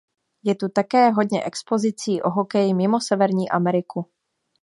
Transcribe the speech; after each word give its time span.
Je 0.43 0.55
tu 0.55 0.69
také 0.69 1.09
hodně 1.09 1.43
expozicí 1.43 2.21
o 2.21 2.29
hokeji 2.29 2.73
mimo 2.73 2.99
Severní 2.99 3.49
Ameriku. 3.49 4.09